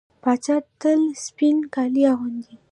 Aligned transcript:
پاچا 0.23 0.55
تل 0.81 1.01
سپين 1.25 1.57
کالي 1.73 2.03
اغوندي. 2.11 2.53